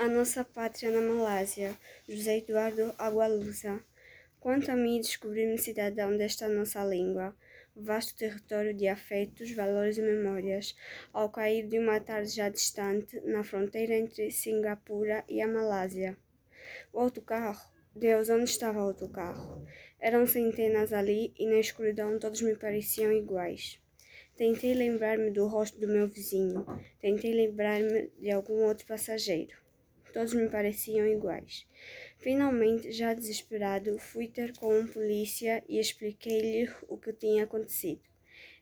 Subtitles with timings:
[0.00, 1.76] A nossa pátria na Malásia,
[2.08, 3.84] José Eduardo Agualusa.
[4.40, 7.36] Quanto a mim, descobri-me cidadão desta nossa língua,
[7.76, 10.74] vasto território de afetos, valores e memórias,
[11.12, 16.16] ao cair de uma tarde já distante, na fronteira entre Singapura e a Malásia.
[16.94, 17.60] O autocarro?
[17.94, 19.66] Deus, onde estava o autocarro?
[20.00, 23.78] Eram centenas ali e na escuridão todos me pareciam iguais.
[24.34, 26.64] Tentei lembrar-me do rosto do meu vizinho,
[26.98, 29.60] tentei lembrar-me de algum outro passageiro.
[30.12, 31.66] Todos me pareciam iguais.
[32.18, 38.02] Finalmente, já desesperado, fui ter com um polícia e expliquei-lhe o que tinha acontecido.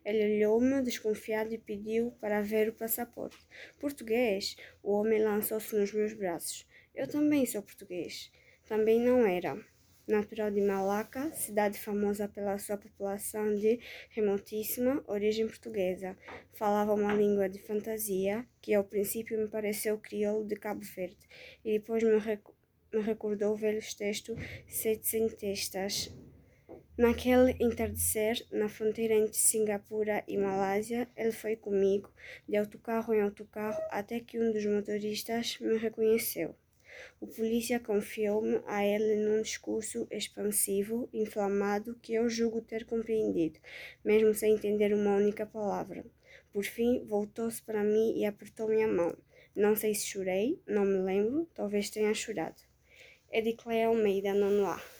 [0.04, 3.38] Ele olhou-me desconfiado e pediu para ver o passaporte.
[3.78, 4.56] Português?
[4.82, 6.66] O homem lançou-se nos meus braços.
[6.94, 8.30] Eu também sou português.
[8.66, 9.58] Também não era
[10.08, 13.78] natural de Malaca, cidade famosa pela sua população de
[14.10, 16.16] remotíssima origem portuguesa.
[16.54, 21.28] Falava uma língua de fantasia, que ao princípio me pareceu crioulo de Cabo Verde,
[21.64, 22.42] e depois me, rec
[22.92, 26.10] me recordou velhos textos setecentistas.
[26.96, 32.10] Naquele entardecer, na fronteira entre Singapura e Malásia, ele foi comigo,
[32.48, 36.56] de autocarro em autocarro, até que um dos motoristas me reconheceu.
[37.20, 43.58] O polícia confiou-me a ele num discurso expansivo, inflamado, que eu julgo ter compreendido,
[44.04, 46.04] mesmo sem entender uma única palavra.
[46.52, 49.16] Por fim, voltou-se para mim e apertou minha mão.
[49.54, 52.62] Não sei se chorei, não me lembro, talvez tenha chorado.
[53.30, 54.97] Edicleia Almeida, nono A.